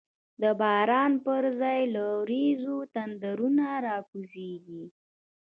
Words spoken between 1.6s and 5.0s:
ځای له وریځو، تندرونه راکوزیږی